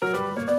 [0.00, 0.57] Música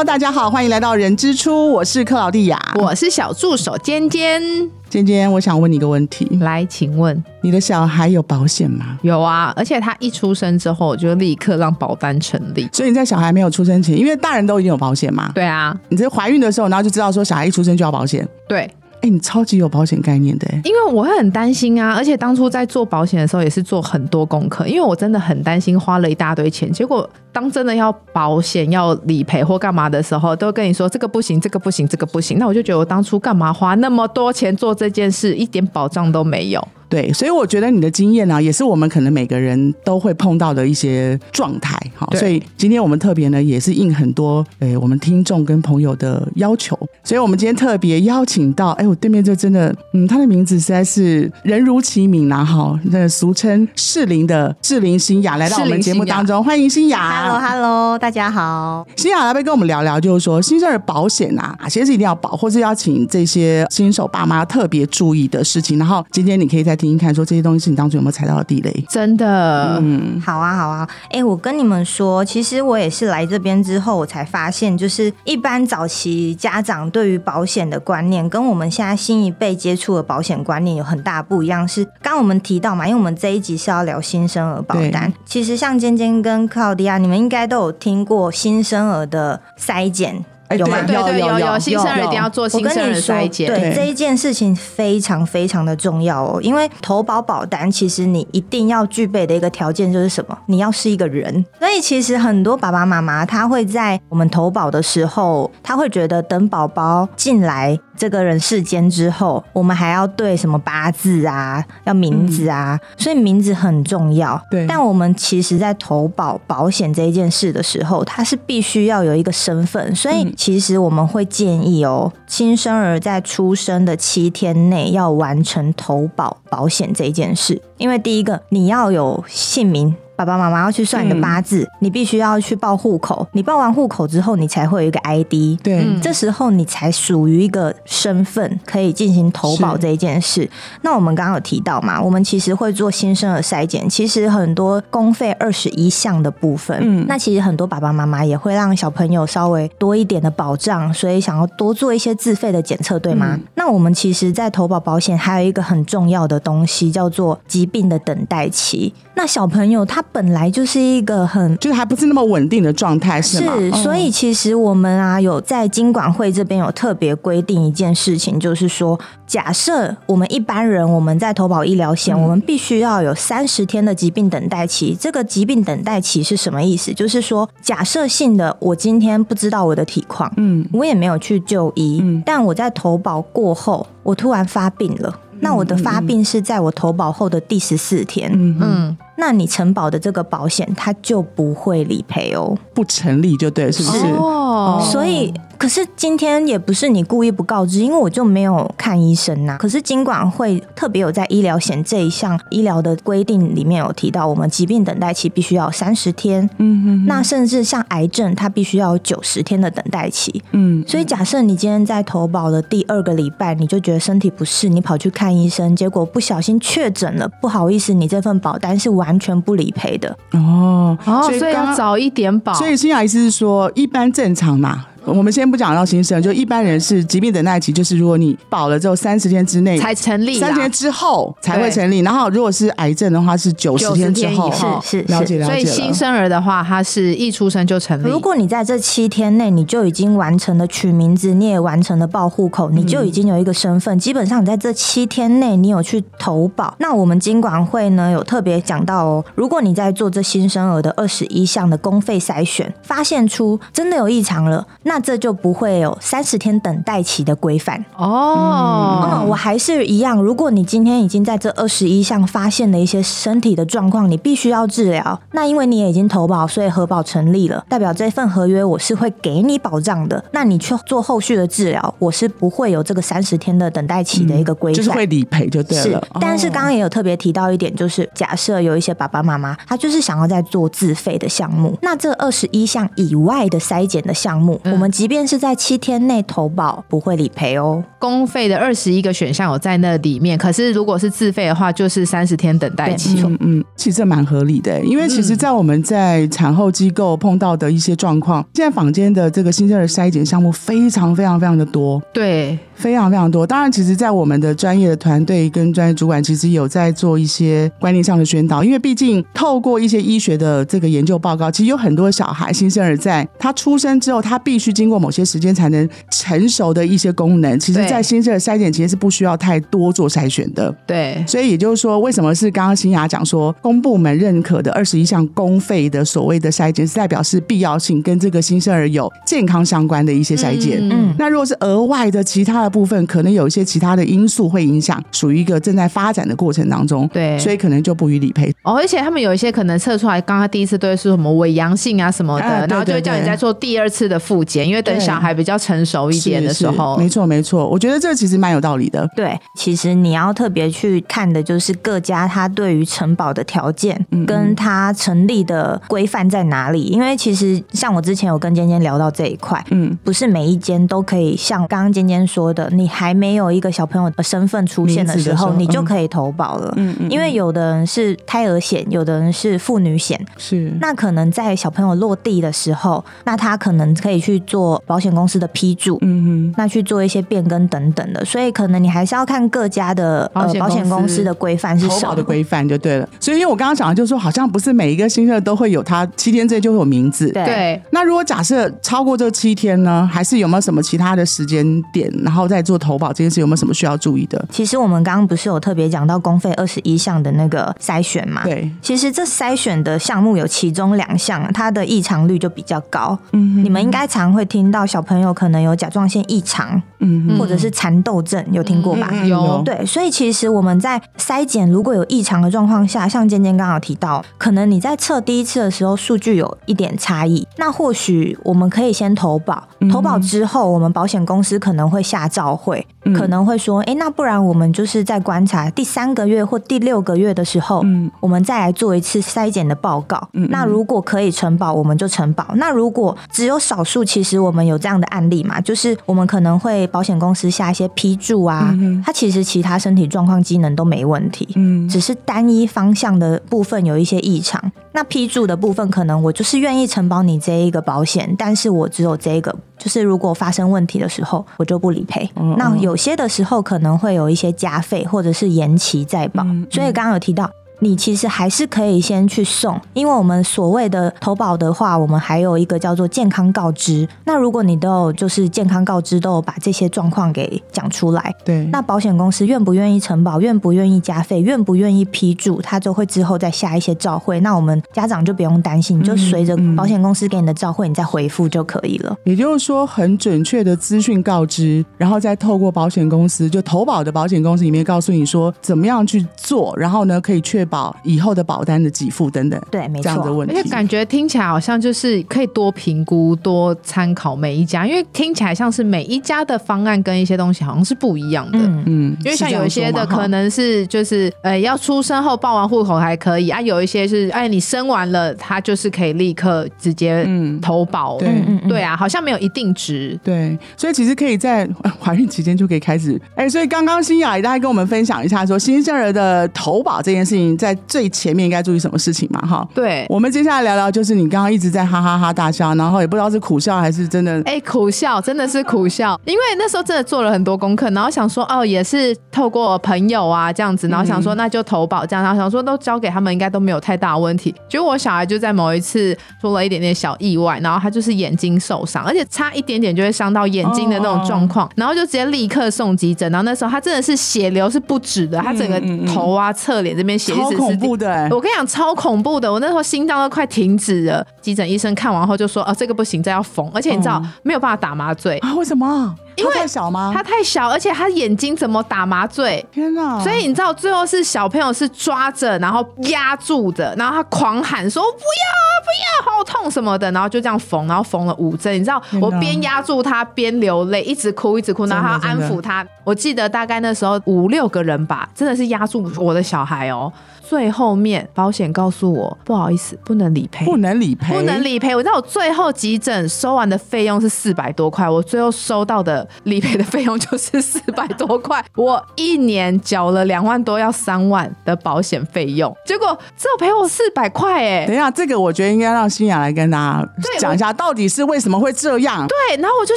[0.00, 4.40] Hello，大家好，欢迎来到人之初，我是克劳蒂亚，我是小助手尖尖。
[4.88, 7.22] 尖尖，我想问你一个问题，来，请问。
[7.42, 8.98] 你的小孩有保险吗？
[9.02, 12.66] 有啊，而且他一出生之后，我就立刻让保单成立。
[12.72, 18.70] 所以你在小孩没有出生前，因为大人都已经有保险嘛，对啊，你在怀孕的时候，然后就知道说小孩一出生就要保险，对，
[19.02, 36.68] 哎，你超级有保险概念的，因为我会很担心啊，而且当初在做保险的时候也是做很多功课，因为我真的很担心花了一大堆钱，结果当真的要保险、要理赔或干嘛的时候，都跟你说这个不行，这个不行，这个不行，那我就觉得我当初干嘛花那么多钱做这件事，一点保障都没有。
[36.90, 41.80] 对，所以我觉得你的经验呢、也是我们可能每个人都会碰到的一些状态。
[41.96, 57.22] 哈，所以今天我们特别呢，也是应很多诶我们听众跟朋友的要求，所以我们今天特别邀请到，哎，我对面这真的，嗯，他的名字实在是人如其名啦，哈，那个俗称适龄的适龄新雅来到我们节目当中，欢迎新雅。
[57.22, 58.84] Hello Hello，大家好。
[58.96, 65.78] 新雅来不跟我们聊聊，就是说新生儿保险啊，哪些是一定要保，或是要请这些新手爸妈特别注意的事情。
[65.78, 68.84] 然后今天你可以再听听看，说这些东西是你当初有没有踩到的地雷？
[68.88, 70.88] 真的，嗯，好啊，好啊。
[71.10, 81.68] 哎、我跟你们说，其实我也是来这边之后，我才发现，就是一般早期家长对于保险的观念，跟我们现在新一辈接触的保险观念有很大不一样。
[81.68, 85.12] 是刚刚我们提到嘛，因为我们这一集是要聊新生儿保单。
[85.26, 90.24] 其实像尖尖跟克劳迪亚，你们应该都有听过新生儿的筛检。
[90.50, 100.36] 哎有吗对对有有有新生儿一定要做我新生儿跟你说，筛检，对对这一件事情非常非常的重要哦，因为投保保单其实你一定要具备的一个条件就是什么？
[100.46, 101.44] 你要是一个人。
[101.60, 114.40] 所以其实很多爸爸妈妈他会在我们投保的时候，他会觉得等宝宝进来这个人世间之后，我们还要对什么八字啊，要名字啊，所以名字很重要。
[114.50, 129.94] 对但我们其实在投保保险这一件事的时候，它是必须要有一个身份，所以嗯其实我们会建议哦，新生儿在出生的七天内要完成投保保险这一件事，因为第一个你要有姓名。
[130.20, 133.26] 爸爸妈妈要去算你的八字，你必须要去报户口。
[133.32, 135.58] 你报完户口之后，你才会有一个 ID。
[135.62, 140.46] 对，嗯这时候你才属于一个身份，可以进行投保这一件事。
[140.82, 153.28] 那我们刚刚有提到嘛，我们其实会做新生儿筛检，其实很多公费二十一项的部分，嗯那其实很多爸爸妈妈也会让小朋友稍微多一点的保障，所以想要多做一些自费的检测，对吗？
[153.32, 158.92] 嗯那我们其实，在投保保险还有一个很重要的东西，叫做疾病的等待期。
[159.14, 163.54] 那小朋友他本来就是一个很就是还不是那么稳定的状态，是吗？
[163.56, 174.96] 是所以其实我们啊有在经管会这边有特别规定一件事情，就是说，假设我们一般人我们在投保医疗险，嗯我们必须要有三十天的疾病等待期。
[174.98, 176.92] 这个疾病等待期是什么意思？
[176.92, 185.18] 就是说，假设性的，我今天不知道我的体况，嗯，我也没有去就医，嗯但我在投保过后，我突然发病了。
[185.42, 192.56] 那我的发病是在我投保后的第十四天，嗯，那你承保的这个保险它就不会理赔哦。
[192.74, 194.06] 不成立就对，是不是？
[194.16, 210.42] 哦，所以，可是今天也不是你故意不告知，因为我就没有看医生呐、可是尽管会特别有在医疗险这一项医疗的规定里面有提到，我们疾病等待期必须要三十天，嗯哼那甚至像癌症，它必须要有九十天的等待期。
[210.52, 220.16] 嗯，所以，假设你今天在投保的第二个礼拜，你就觉得身体不适，你跑去看医生，结果不小心确诊了，不好意思，你这份保单是完全不理赔的。
[220.32, 224.86] 哦哦，所以要早一点保，所以新雅意思是说，一般正常嘛。
[225.12, 232.00] 我们先不讲到新生，就一般人是疾病等待期，就是如果你保了之后三十天之内才成立啦三十天之后才会成立。
[232.00, 234.30] 然后如果是癌症的话，是九十天之后。
[234.30, 235.46] 90天以后是是了解了解了。
[235.46, 238.08] 所以新生儿的话，他是一出生就成立。
[238.08, 243.98] 如果你在这七天内，你就已经完成了取名字，你也完成了报户口，你就已经有一个身份。
[243.98, 246.74] 基本上你在这七天内，你有去投保。
[246.78, 257.84] 那我们经管会呢有特别讲到哦，如果你在做这新生儿的二十一项的公费筛选，发现出真的有异常了，那这就不会有三十天等待期的规范。
[257.96, 260.22] 哦，嗯，我还是一样。
[260.22, 265.20] 如果你今天已经在这二十一项发现了一些身体的状况，你必须要治疗。
[265.32, 270.22] 那因为你也已经投保，所以核保成立了，代表这份合约我是会给你保障的。
[270.32, 274.76] 那你去做后续的治疗，我是不会有这个三十天的等待期的一个规范。
[274.76, 287.84] 就是会理赔就对是了。，但是哦刚刚也有特别提到一点，就是假设有一些爸爸妈妈，他就是想要在做自费的项目，那这二十一项以外的筛检的项目，嗯我们即便是在七天内投保，不会理赔哦。
[287.98, 293.20] 公费的二十一个选项有在那里面，可是如果是自费的话，就是三十天等待期。
[293.22, 303.46] 嗯嗯，其实这蛮合理的，因为其实，在我们在产后机构碰到的一些状况，现在坊间的这个新生儿筛检项目非常非常非常的多，对，非常非常多。
[303.46, 320.74] 当然，其实，在我们的专业的团队跟专业主管，其实有在做一些观念上的宣导，因为毕竟透过一些医学的这个研究报告，其实有很多小孩新生儿在他出生之后，他必须经过某些时间才能成熟的一些功能，其实，在新生儿筛检其实是不需要太多做筛选的。
[320.86, 330.78] 对，所以也就是说，为什么是刚刚新雅讲说，公部门认可的二十一项公费的所谓的筛检，是代表是必要性跟这个新生儿有健康相关的一些筛检。
[330.90, 337.06] 嗯，那如果是额外的其他的部分，可能有一些其他的因素会影响，属于一个正在发展的过程当中。
[337.08, 338.50] 对，所以可能就不予理赔。
[338.62, 349.08] 哦，而且他们有一些可能测出来，刚刚第一次都是什么伪阳性啊什么的，啊对然后就会叫你再做第二次的复检，因为等小孩比较成熟一点的时候是是，没错没错，我觉得这其实蛮有道理的。
[349.16, 356.82] 对，其实你要特别去看的就是各家它对于承保的条件嗯跟它成立的规范在哪里。
[356.84, 366.72] 因为其实像我之前有跟尖尖聊到这一块，嗯，不是每一间都可以像刚刚尖尖说的，你还没有一个小朋友的身份出现的时候，你就可以投保了。
[366.76, 376.54] 嗯嗯因为有的人是胎儿险，有的人是妇女险，是那可能在小朋友落地的时候，那他可能可以去做保险公司的批注，嗯哼。
[376.56, 382.10] 那去做一些变更等等的，所以可能你还是要看各家的呃保险公司的规范是投什么。
[382.10, 387.82] 保的规范就对了，所以因为我刚刚讲的就是说，好像不是每一个新生儿都会有他七天之内就会有名字，对对。
[387.90, 394.44] 那如果假设超过这七天呢，还是有没有什么其他的时间点，然后再做投保这件事，有没有什么需要注意的？
[394.50, 398.42] 其实我们刚刚不是有特别讲到公费二十一项的那个筛选嘛？。
[398.44, 403.18] 对，其实这筛选的项目有其中两项，它的异常率就比较高。
[403.32, 409.08] 嗯你们应该常会听到小朋友可能有甲状腺异常，嗯或者是蚕豆症，有听过吧？
[409.12, 423.14] 嗯有对，所以其实我们在筛检如果有异常的状况下，像尖尖刚好提到，可能你在测第一次的时候数据有一点差异，那或许我们可以先投保，投保之后，我们保险公司可能会下照会，嗯。
[423.14, 428.10] 可能会说，哎，那不然我们就是在观察第三个月或第六个月的时候，嗯。
[428.20, 430.28] 我们再来做一次筛检的报告。
[430.32, 441.48] 嗯那如果可以承保，我们就承保；那如果只有少数，其实我们有这样的案例嘛，就是我们可能会保险公司下一些批注啊，它其实其他身体状况机能都没问题。
[441.56, 441.88] 嗯。
[441.88, 452.28] 只是单一方向的部分有一些异常，那批注的部分可能我就是愿意承保你这一个保险，但是我只有这一个，就是如果发生问题的时候，我就不理赔。
[452.36, 457.50] 嗯那有些的时候可能会有一些加费或者是延期再保，嗯所以刚刚有提到。
[457.80, 464.06] 你其实还是可以先去送，因为我们所谓的投保的话，我们还有一个叫做健康告知。
[464.24, 474.38] 那如果你都有就是健康告知，都有把这些状况给讲出来，对，那保险公司愿不愿意承保，愿不愿意加费，愿不愿意批注，他就会之后再下一些照会。
[474.40, 479.16] 那我们家长就不用担心，你就随着嗯保险公司给你的照会，你再回复就可以了。
[479.24, 490.02] 也就是说，很准确的资讯告知，然后再透过保险公司，就投保的保险公司里面告诉你说怎么样去做，然后呢，可以确保以后的保单的给付等等对，没错。
[490.02, 490.54] 这样的问题。
[490.54, 498.58] 而且感觉听起来好像就是可以多评估、多参考每一家，因为听起来像是每一家的方案跟一些东西好像是不一样的。
[498.58, 508.18] 嗯，嗯，因为像有一些的可能是就是呃要出生后报完户口还可以啊，有一些是哎你生完了，它就是可以立刻直接嗯投保。
[508.18, 510.18] 对嗯嗯嗯对啊，好像没有一定值。
[510.24, 513.20] 对，所以其实可以在呃怀孕期间就可以开始。
[513.34, 519.40] 哎，所以刚刚新雅也大概跟我们分享一下，说新生儿的投保这件事情，在最前面应该注意什么事情嘛？
[519.46, 524.40] 哈，对，我们接下来聊聊，就是你刚刚一直在哈哈哈大笑，然后也不知道是苦笑还是真的。
[524.46, 534.54] 哎、苦笑，真的是苦笑，因为那时候真的做了很多功课，然后想说，哦，也是透过朋友啊这样子，然后想说那就投保这样，然后想说都交给他们，应该都没有太大问题。
[534.68, 543.30] 结果我小孩就在某一次出了一点点小意外，然后他就是眼睛受伤，而且差一点点就会伤到眼睛的那种状况，然后就直接立刻送急诊。
[543.30, 549.52] 然后那时候他真的是血流是不止的，他整个嗯嗯嗯头啊、侧脸这边血一超恐怖的、哎我跟你讲，超恐怖的！
[549.52, 551.26] 我那时候心脏都快停止了。
[551.40, 555.54] 急诊医生看完后就说：“哦，这个不行，这要缝，而且你知道、嗯没有办法打麻醉，啊？
[555.54, 556.14] 为什么？
[556.36, 557.12] 因因为太小吗？
[557.14, 559.64] 他太小，而且他眼睛怎么打麻醉？
[559.70, 560.18] 天哪！
[560.20, 565.50] 所以你知道最后是小朋友是抓着，然后压住的，然后他狂喊说不要
[565.82, 568.74] 不要，好痛什么的，然后就这样缝，然后缝了五针。
[568.74, 572.86] 你知道我边压住他边流泪，一直哭一直哭，然后他安抚他。
[573.04, 577.12] 我记得大概那时候五六个人吧，真的是压住我的小孩哦。
[577.50, 581.96] 最后面保险告诉我，不好意思，不能理赔，不能理赔，不能理赔。
[581.96, 588.64] 我知道我最后急诊收完的费用是四百多块，我最后收到的理赔的费用 就是四百多块。
[588.76, 594.86] 我一年缴了两万多，要三万的保险费用，结果只有赔我四百块哎。
[594.86, 597.08] 等一下，这个我觉得应该让新雅来跟大家
[597.40, 599.26] 讲一下，到底是为什么会这样？
[599.26, 599.96] 对，然后我就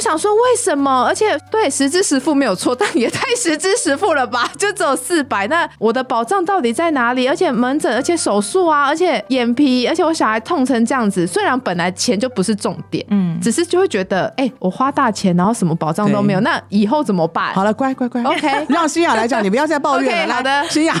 [0.00, 1.04] 想说，为什么？
[1.04, 4.50] 而且对实支实付没有错，但也太实支实付了吧？
[4.58, 7.28] 就只有四百，那我的保障到底在哪里？
[7.28, 17.52] 而且门诊，而且手术啊，而且眼皮，而且我小孩痛成这样子，虽然本来钱就不是重点，嗯，只是就会觉得，哎、我花大钱，然后什么保障都没有，那以后怎么办？
[17.54, 20.34] 好了，乖乖乖 OK 让新雅来讲，你不要再抱怨了。
[20.34, 20.94] 好的新雅，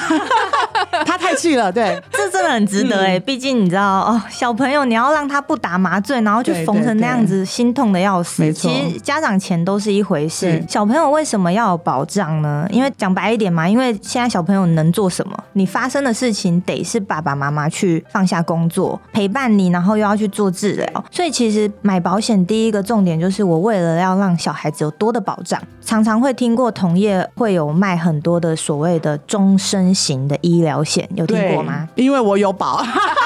[1.06, 8.42] 他太气了，对， 这真的很值得哎、毕竟你知道哦，小朋友你要让他不打麻醉，然后去缝成那样子，心痛的要死。
[8.42, 12.66] 没错其实家长钱都是一回事，小朋友为什么要有保障呢？
[12.70, 15.36] 因为讲白一点嘛，因为现在小朋友能做什么？
[15.52, 21.04] 你发生的事情得是爸爸妈妈去放下工作陪伴你，然后又要去做治疗。
[21.10, 31.88] 所以其实买保险第一个重点就是我为了要让小孩子有多的保障，常常会听过同业会有卖很多的所谓的终身型的医疗险，有听过吗？？
[31.94, 32.82] 因为我有保，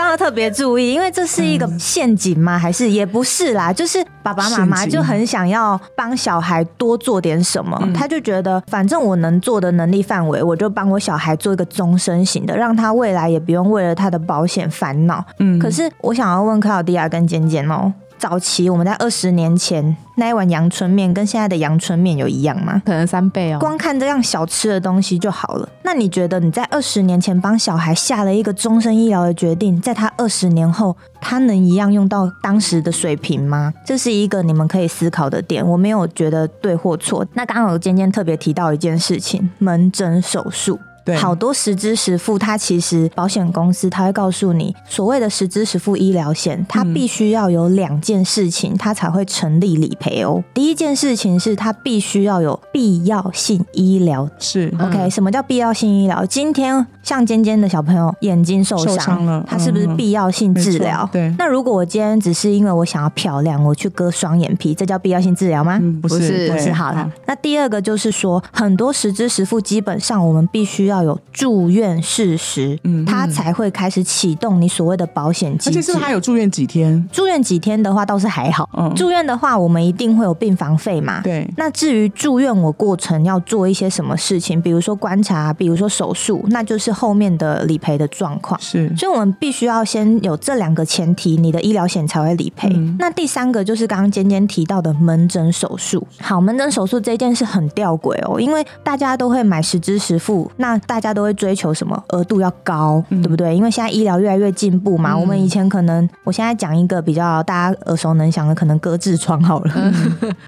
[0.00, 2.58] 这个真的特别注意，因为这是一个陷阱吗？
[2.58, 3.70] 还是也不是啦？
[3.70, 15.22] 就是爸爸妈妈就很想要帮小孩多做点什么，嗯他就觉得反正我能做的能力范围，我就帮我小孩做一个终身型的，让他未来也不用为了他的保险烦恼。
[15.38, 17.92] 嗯可是我想要问克劳迪亚跟简简哦。
[18.20, 22.82] 早期我们在二十年前那一碗阳春面跟现在的阳春面有一样吗？
[22.84, 23.58] 可能三倍哦。
[23.58, 25.66] 光看这样小吃的东西就好了。
[25.82, 33.72] 那你觉得你在二十年前帮小孩下了一个终身医疗的决定，在他二十年后，他能一样用到当时的水平吗？
[33.86, 35.66] 这是一个你们可以思考的点。
[35.66, 37.26] 我没有觉得对或错。
[37.32, 40.78] 那刚刚我尖尖特别提到一件事情，门诊手术。
[41.10, 50.42] 对好多实支实付，它其实保险公司它会告诉你，所谓的实支实付医疗险，它嗯必须要有两件事情，它才会成立理赔哦。
[50.54, 56.24] 第一件事情是它必须要有必要性医疗是嗯 OK，、什么叫必要性医疗？
[56.26, 61.08] 今天像尖尖的小朋友眼睛受伤，受伤了他是不是嗯必要性治疗？
[61.12, 65.78] 对那如果我今天只是因为我想要漂亮，我去割双眼皮，这叫必要性治疗吗？
[65.80, 67.10] 嗯，不是不是对不是好了。
[67.26, 76.04] 那第二个就是说，很多实支实付，基本上我们必须要有住院事实，嗯他才会开始启动你所谓的保险机制而且是不是。
[76.04, 77.08] 还有住院几天？
[77.12, 81.20] 住院几天的话倒是还好，嗯住院的话我们一定会有病房费嘛。
[81.22, 88.60] 对，那至于住院我过程要做一些什么事情，比如说观察，比如说手术，那就是后面的理赔的状况。
[88.60, 92.68] 是所以，我们必须要先有这两个前提，你的医疗险才会理赔。
[92.72, 96.06] 嗯那第三个就是刚刚尖尖提到的门诊手术。
[96.20, 103.54] 好，门诊手术这件事很吊诡哦，因为大家都会买十支十付，那大家都会追求什么额度要高，嗯对不对？
[103.56, 105.12] 因为现在医疗越来越进步嘛。
[105.14, 109.92] 嗯我们以前可能，我现在讲一个比较大家耳熟能详的，可能割痔疮好了。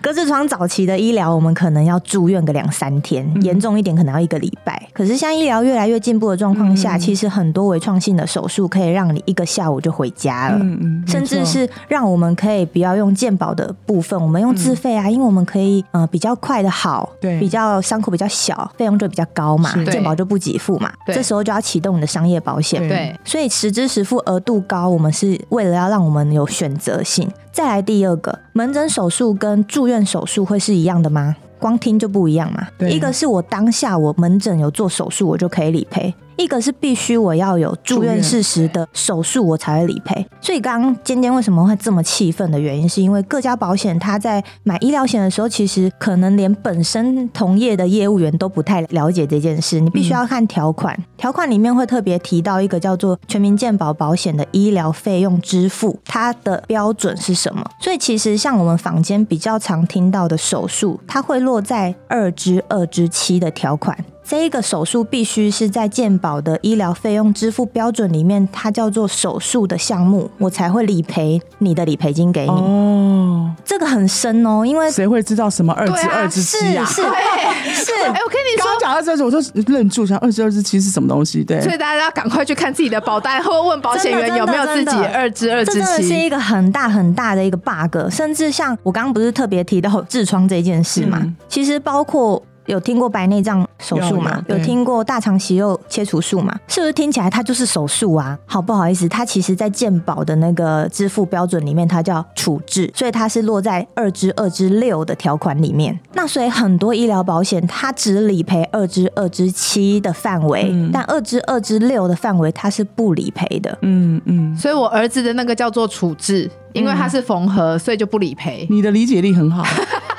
[0.01, 4.81] 割痔疮早期的医疗，我们可能要住院个两三天，嗯严重一点可能要一个礼拜。
[4.93, 10.59] 可是现在医疗越来越进步的状况下，嗯其实很多微创性的手术可以让你一个下午就回家了。
[11.07, 22.81] 甚至是让我们可以不要用健保的部分，我们用自费啊，因为我们可以呃比较快的好，对比较伤口比较小，费用就比较高嘛是，健保就不给付嘛，对这时候就要启动你的商业保险。
[22.81, 27.31] 对对，所以实支实付额度高，我们是为了要让我们有选择性。
[27.53, 31.37] 再来第二个，门诊手术跟住院手术会是一样的吗？
[31.59, 32.67] 光听就不一样嘛。
[32.77, 40.27] 对一个是我当下我门诊有做手术，我就可以理赔；一个是必须我要有住院事实的手术，我才会理赔。
[40.41, 57.65] 所以刚刚尖尖为什么会这么气愤的原因，是因为各家保险它在买医疗险的时候，其实可能连本身同业的业务员都不太了解这件事，你必须要看条款，条款里面会特别提到一个叫做全民健保保险的医疗费用支付，它的标准是什么？
[57.81, 63.97] 所以其实像我们坊间比较常听到的手术，它会落在二之二之七的条款。
[64.33, 72.49] 这一个手术必须是在健保的医疗费用支付标准里面，它叫做手术的项目，我才会理赔你的理赔金给你。
[72.49, 76.83] 哦，这个很深哦，因为谁会知道什么二对啊之二之七啊？
[76.87, 77.03] 是是，
[77.85, 78.71] 是哎、我跟你说。
[78.81, 81.45] 讲二十二支，我就愣住，想二十二之七是什么东西？
[81.45, 86.15] 对，所以大家要赶快去看自己的保单，或问保险员有没有自己二支二支这真的是。
[86.15, 91.19] 一个很大很大的一个 bug，甚至像我刚刚不是特别提到痔疮这件事嘛？
[91.21, 92.43] 嗯其实包括。
[92.67, 94.43] 有听过白内障手术吗？
[94.49, 96.55] 有听过大肠息肉切除术吗？
[96.69, 98.39] 是不是听起来它就是手术啊？
[98.47, 105.99] 好不好意思，它其实在健保的那个支付标准里面，它叫处置，所以它是落在二之二之六的条款里面。
[106.15, 113.77] 那所以很多医疗保险它只理赔二之二之七的范围，嗯但二之二之六的范围它是不理赔的。
[113.83, 118.67] 嗯嗯，所以我儿子的那个叫做处置，因为它是缝合，所以就不理赔。
[118.71, 119.65] 你的理解力很好。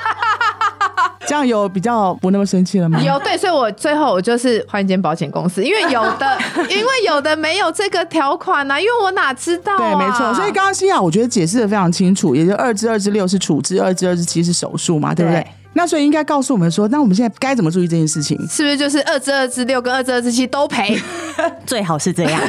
[1.34, 3.00] 这样有比较不那么生气了吗？
[3.02, 6.38] 有对，所以我最后我就是换一间保险公司，因为有的，
[6.70, 9.78] 因为有的没有这个条款呢、啊，因为我哪知道、啊？
[9.78, 10.32] 对，没错。
[10.32, 15.40] 所以刚刚西雅我觉得解释的非常清楚，也就二至二至六是处置，二至二至七是手术嘛，对不对？
[15.40, 18.38] 对那所以应该告诉我们说，那我们现在该怎么注意这件事情？
[18.48, 20.98] 是不是就是二至二至六跟二至二至七都赔？
[21.66, 22.40] 最好是这样，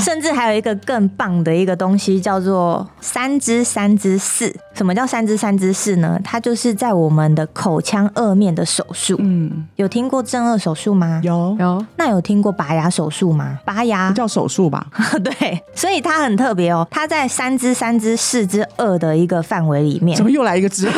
[0.00, 4.54] 甚至还有一个更棒的一个东西叫做三支三支四。
[4.74, 6.18] 什么叫三支三支四呢？
[6.22, 9.16] 它就是在我们的口腔颚面的手术。
[9.18, 11.20] 嗯，有听过正颚手术吗？
[11.24, 13.58] 有有那有听过拔牙手术吗？
[13.64, 14.86] 拔牙叫手术吧？
[15.24, 20.24] 对，所以它很特别哦，它在三支三支四之二的一个范围里面怎。
[20.24, 20.88] 么又来一个字？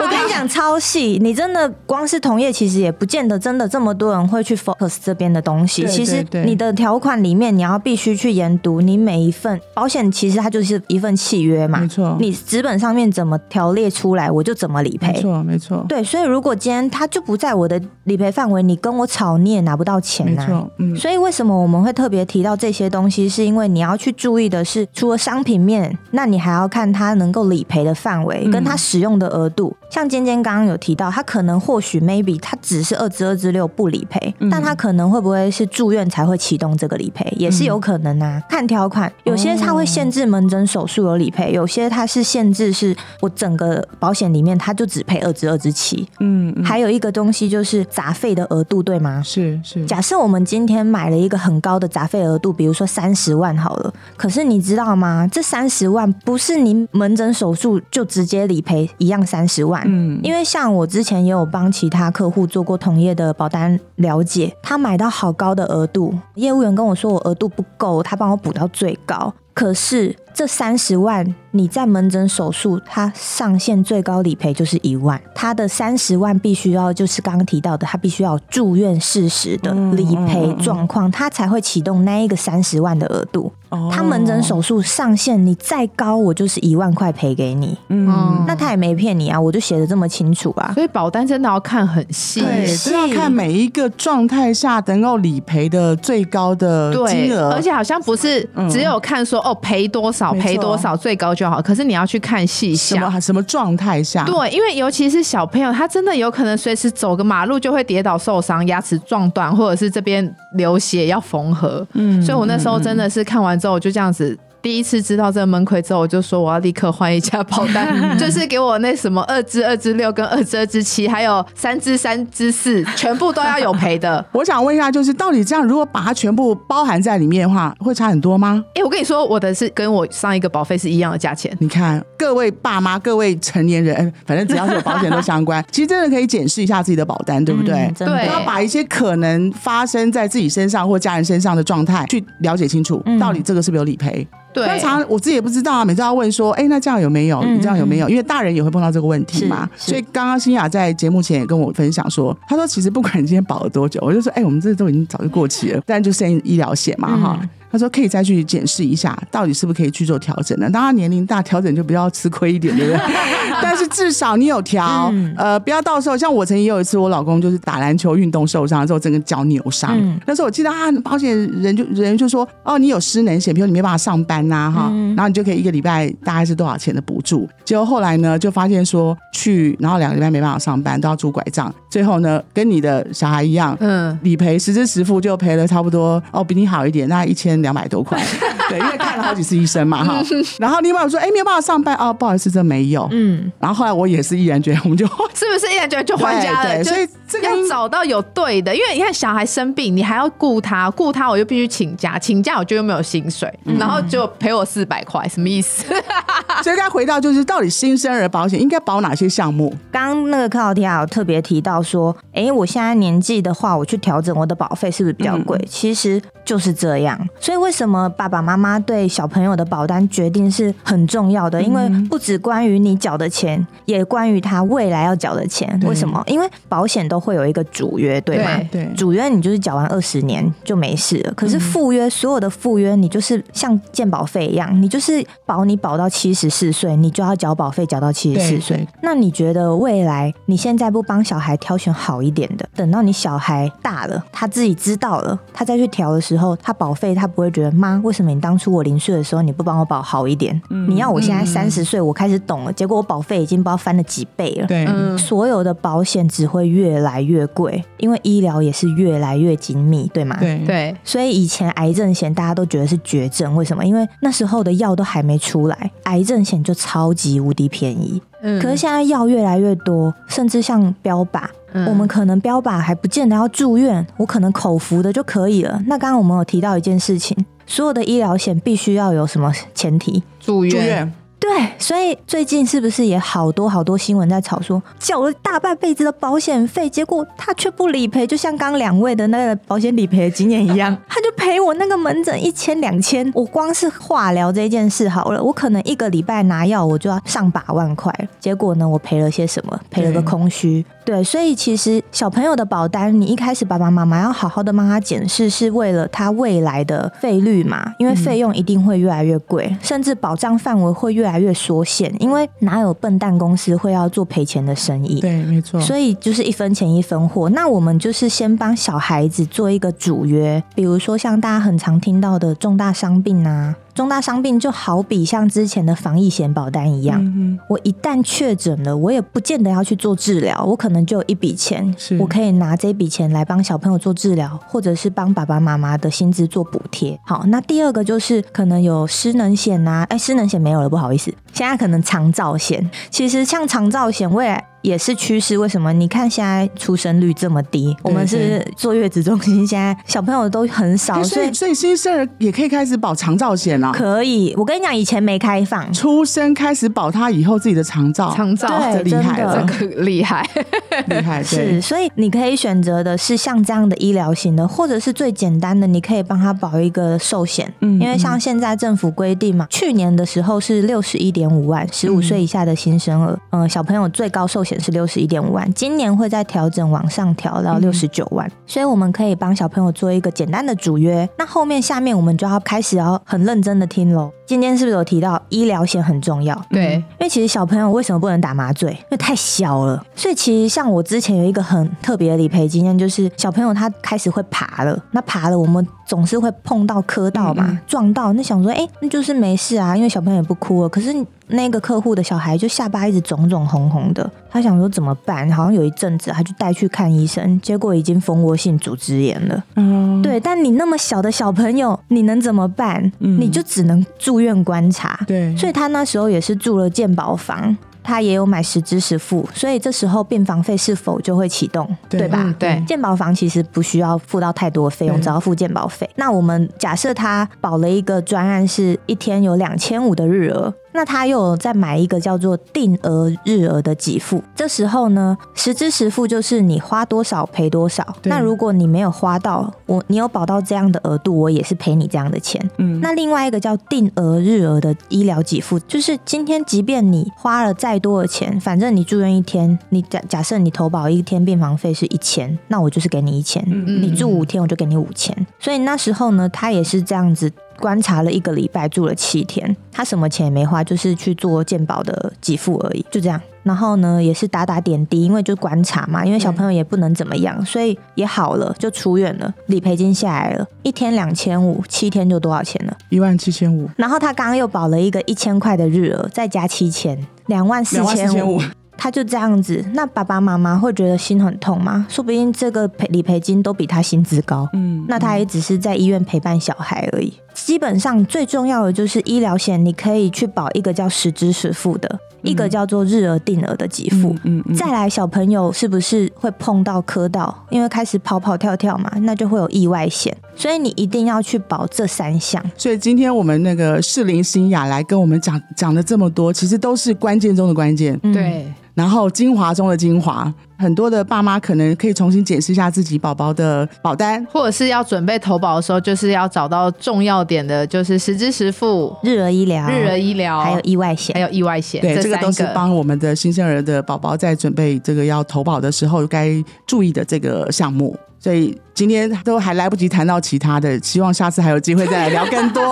[0.00, 5.82] 我跟你 讲，超细，你真的光是同业，其实也不见得真的这么多人会去 focus 这边的东西。
[5.82, 11.80] 对其实你的条款里面，你要必须去研读你每一份保险，其实它就是一份契约嘛。
[11.80, 15.12] 没错你纸本上面怎么条列出来，我就怎么理赔。
[15.12, 23.28] 没错，没错，对，所以如果今天它就不在我的理赔范围，你跟我吵，你也拿不到钱呐、没错，嗯，所以为什么我们会特别提到这些东西？
[23.28, 29.76] 是因为你要去注意的是，除了商品面，那你还要看它能够理赔的范围嗯跟它使用的额度。
[29.90, 38.40] 像尖尖刚刚有提到，他可能或许 maybe 他只是二至二至六不理赔，嗯但他可能会不会是住院才会启动这个理赔，也是有可能啊。
[38.48, 46.08] 看条款，有些他会限制门诊手术有理赔，有些他是限制是我整个保险里面他就只赔二至二至七。
[46.20, 49.20] 嗯，嗯还有一个东西就是杂费的额度，对吗？
[49.24, 55.28] 是是，假设我们今天买了一个很高的杂费额度，比如说三十万好了，可是你知道吗？
[55.30, 69.32] 这三十万不是你门诊手术就直接理赔一样三十万，嗯，因为像我之前也有帮其他客户做过同业的保单了解，他买到好高的额度，业务员跟我说我额度不够，他帮我补到最高。
[69.60, 83.52] 可是这三十万，你在门诊手术，它上限最高理赔就是一万，它的三十万必须要就是刚刚提到的，它必须要住院事实的嗯理赔状况，它才会启动那一个三十万的额度。
[83.68, 90.72] 哦他门诊手术上限你再高，我就是一万块赔给你，嗯，那他也没骗你啊，我就写的这么清楚啊。
[90.74, 92.40] 所以保单真的要看很细。
[92.40, 102.98] 对，是是要看每一个状态下能够理赔的最高的金，额，而且好像不是嗯只有看说、哦赔多少赔多少最高就好，可是你要去看细什。
[102.98, 111.86] 么什么状态下，对，因为尤其是小朋友，他真的有可能随时走个马路就会跌倒受伤，牙齿撞断，或者是这边流血要缝合。
[111.94, 114.38] 嗯所以我那时候真的是看完之后，就这样子。
[114.62, 124.24] 第一次知道这个闷亏之后，我就说我要立刻换一家保单， 就是给我那什么二至二至六跟二至二至七，还有三至三至四，全部都要有赔的。
[124.32, 128.62] 我想问一下，就是到底这样，如果把它全部包含在里面的话，会差很多吗？
[128.74, 131.56] 哎、我跟你说，我的是跟我上一个保费是一样的价钱。
[131.60, 137.92] 你看，各位爸妈、各位成年人，哎反正只要是有保险都相关， 其实真的可以检视一下自己的保单，对不对？
[137.98, 144.26] 对要把一些可能发生在自己身上或家人身上的状态去了解清楚，嗯到底这个是不是有理赔？
[144.52, 147.38] 对，那常常我自己也不知道啊，每次要问说，哎、那这样有没有？
[147.40, 148.08] 嗯你这样有没有？
[148.08, 149.68] 因为大人也会碰到这个问题嘛。
[149.76, 160.68] 所以刚刚新雅在节目前也跟我分享说，她说其实不管你今天保了多久，我就说，哎、我们这都已经早就过期了，但就剩医疗险嘛，哈、嗯他说可以再去检视一下，到底是不是可以去做调整呢？
[160.70, 163.00] 当然年龄大，调整就比较吃亏一点，对不对？
[163.62, 169.96] 但是至少你有调，嗯呃，不要到时候像我曾经有一次，我老公就是打篮球运动受伤之后，整个脚扭伤。
[169.98, 177.48] 嗯那时候我记得啊，保险人就人就说，哦，你有失能险，比如你没办法上班呐、哈，嗯然后你就可以一个礼拜大概是多少钱的补助。
[177.64, 188.20] 结果后来呢，就发现说去，然后两个礼拜没办法上班，都要拄拐杖，最后呢，跟你的小孩一样，嗯，理赔实支实付就赔了差不多哦，比你好一点，那一千千两百多块，
[188.68, 190.22] 对，因为看了好几次医生嘛哈。
[190.58, 193.08] 然后另外我说，哎，没有办法上班哦，不好意思，这没有。
[193.12, 195.06] 嗯，然后后来我也是毅然决然，我们就。
[195.34, 196.84] 是不是毅然觉得就回家了？
[196.84, 205.84] 所以这个要找到有对的，因为你看小孩生病，你还要顾他，顾他我就必须请假，请假我就又没有薪水，然后就赔我四百块，什么意思？
[206.62, 209.74] 所以该回到就是，到底新生儿保险应该保哪些项目？
[209.90, 215.58] 刚刚那个克劳提亚有特别提到说，哎，我现在年纪的话，我去调整我的保费是不是比较贵？
[215.68, 217.18] 其实就是这样。
[217.38, 221.62] 所以为什么爸爸妈妈对小朋友的保单决定是很重要的？
[221.62, 225.80] 因为不只关于你缴的钱，也关于他未来要缴的钱。
[225.84, 226.22] 为什么？
[226.26, 228.56] 因为保险都会有一个主约，对吗？
[228.70, 238.86] 对对，主约你就是缴完二十年就没事了，可是附约、所有的附约你就是像健保费一样，你就是保你保到七十四岁，你就要缴保费缴到七十四岁。
[239.02, 250.60] 那你觉得未来你现在不帮小孩挑选好一点的，等到你小孩大了，他自己知道了，他再去调的时候，他保费他不会觉得妈，为什么你当初我零岁的时候你不帮我保好一点？
[250.88, 254.66] 你要我现在三十岁我开始懂了，结果我保费已经不知道翻了几倍了。
[254.66, 260.36] 对，嗯，所有的保险只会越来越贵，因为医疗也是越来越精密，对吗？。
[260.38, 263.84] 对对，所以以前癌症险大家都觉得是绝症，为什么？
[263.84, 268.20] 因为那时候的药都还没出来，癌症险就超级无敌便宜。
[268.42, 275.80] 嗯可是现在药越来越多，甚至像标靶，嗯我们可能标靶还不见得要住院，我可能口服的就可以了。
[275.86, 280.22] 那刚刚我们有提到一件事情，所有的医疗险必须要有什么前提？
[280.40, 299.80] 住院，住院对，所以最近是不是也好多好多新闻在吵说，缴了大半辈子的保险费，结果他却不理赔，就像刚两位的那个保险理赔的经验一样， 他就赔我那个门诊一千两千，我光是化疗这件事好了，我可能一个礼拜拿药我就要上百万块，结果呢，我赔了些什么？
[299.90, 300.84] 赔了个空虚。
[301.10, 315.20] 对，所以其实小朋友的保单，你一开始爸爸妈妈要好好的帮他检视，是为了他未来的费率嘛，因为费用一定会越来越贵，甚至保障范围会越来越缩限，因为哪有笨蛋公司会要做赔钱的生意？
[315.20, 315.80] 对，没错。
[315.80, 317.48] 所以就是一分钱一分货。
[317.48, 327.22] 那我们就是先帮小孩子做一个主约，比如说像大家很常听到的重大伤病啊，重大伤病就好比像之前的防疫险保单一样。
[327.22, 337.18] 嗯我一旦确诊了，我也不见得要去做治疗，我可能就有一笔钱，我可以拿这笔钱来帮小朋友做治疗，或者是帮爸爸妈妈的薪资做补贴。
[337.26, 342.90] 好，那第二个就是可能有失能险呐、哎，失能险没有了，不好意思，现在可能长照险。
[343.10, 344.64] 其实像长照险未来。
[344.82, 345.92] 也是趋势，为什么？
[345.92, 353.92] 你看现在出生率这么低，我们是坐月子中心，现在小朋友都很少，哎所以所以新生儿也可以开始保长照险啊。
[353.92, 354.54] 可以。
[354.56, 360.48] 我跟你讲，以前没开放，出生开始保他以后自己的长照，长照对这厉害了，这个厉害，
[361.08, 367.72] 厉害，是，所以你可以选择的是像这样的医疗型的，或者是最简单的，你可以帮他保一个寿险。
[367.80, 381.28] 嗯因为像现在政府规定嘛，去年的时候是六十一点五万，十五岁以下的新生儿，嗯、小朋友最高寿险是六十一点五万，今年会再调整往上调到六十九万，所以我们可以帮小朋友做一个简单的主约。
[381.36, 384.30] 那后面下面我们就要开始要很认真的听喽。
[384.50, 386.60] 今天是不是有提到医疗险很重要？
[386.70, 388.90] 对，因为其实小朋友为什么不能打麻醉？
[388.90, 390.04] 因为太小了。
[390.16, 398.32] 所以其实像我之前有一个很特别的理赔经验，就是小朋友他开始会爬了，那爬了我们总是会碰到、磕到嘛，嗯嗯撞到。
[398.32, 400.88] 那想说，哎、那就是没事啊，因为小朋友也不哭了。
[400.88, 401.14] 可是
[401.46, 405.48] 那个客户的小孩就下巴一直肿肿红红的，他想说怎么办？
[405.52, 409.62] 好像有一阵子他就带去看医生，结果已经蜂窝性组织炎了。
[409.76, 413.00] 嗯，对，但你那么小的小朋友，你能怎么办？
[413.20, 415.18] 嗯你就只能住院观察。
[415.26, 422.38] 对，所以他那时候也是住了健保房，他也有买实支实付，所以这时候病房费是否就会启动，对对吧？
[422.42, 426.08] 嗯对健保房其实不需要付到太多的费用，只要付健保费。
[426.16, 430.72] 那我们假设他保了一个专案，是一天有两千五的日额。
[430.92, 438.06] 那他又有再买一个叫做定额日额的给付，这时候呢，实支实付就是你花多少赔多少。
[438.24, 442.60] 那如果你没有花到，我你有保到这样的额度，我也是赔你这样的钱。
[442.78, 455.34] 嗯，那另外一个叫定额日额的医疗给付，就是今天即便你花了再多的钱，反正你住院一天，你假假设你投保一天病房费是一千，那我就是给你一千、嗯你住五天我就给你五千。
[455.58, 457.50] 所以那时候呢，他也是这样子。
[457.80, 463.40] 观察了一个礼拜，住了七天，他什么钱也没花，就是去做健保的给付而已，就这样。
[463.62, 472.96] 然后呢，也是打打点滴，因为就观察嘛，因为小朋友也不能怎么样，所以也好了，就出院了，理赔金下来了，一天两千五，七天就多少钱了？
[473.10, 478.02] 一万七千五，然后他刚刚又保了一个一千块的日额，再加七千，两万四。
[478.14, 478.60] 千五，
[478.96, 482.06] 他就这样子，那爸爸妈妈会觉得心很痛吗？
[482.08, 487.32] 说不定这个赔理赔金都比他薪资高，嗯，那他也只是在医院陪伴小孩而已。
[487.64, 494.34] 基本上最重要的就是医疗险，你可以去保一个叫实支实付的，一个叫做日额定额的给付。
[494.44, 497.54] 嗯嗯，再来，小朋友是不是会碰到磕到？
[497.70, 502.62] 因为开始跑跑跳跳嘛，那就会有意外险，所以你一定要去保这三项。
[502.76, 510.52] 所以今天我们那个适龄新雅来跟我们讲讲了这么多，其实都是关键中的关键，嗯，对，然后精华中的精华。
[510.78, 514.46] 很多的爸妈可能可以重新检视一下自己宝宝的保单。
[514.50, 521.40] 或者是要准备投保的时候，就是要找到重要点的，就是实支实付、日额医疗、日额医疗，还有意外险还。
[521.40, 528.14] 有意外险，对，这个都是帮我们的新生儿的宝宝在准备这个要投保的时候该注意的这个项目。
[528.42, 532.82] 所以今天都还来不及谈到其他的，希望下次还有机会再来聊更多，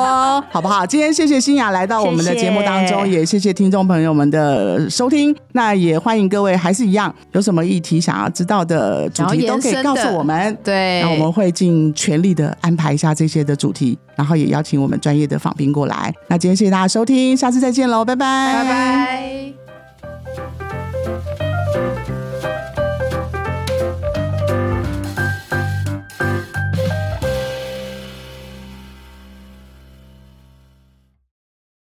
[0.51, 0.85] 好不好？
[0.85, 5.35] 今天谢谢新雅来到我们的节目当中，谢谢也谢谢听众朋友们的收听。
[5.53, 10.55] 那也欢迎各位还是一样，有什么议题想要知道的主题都可以告诉我们。
[10.63, 16.15] 对，那我们会尽全力的安排一下这些的主题，然后也邀请我们专业的访宾过来。
[16.29, 18.65] 那今天谢谢大家收听，下次再见喽，拜拜，拜
[21.39, 21.48] 拜。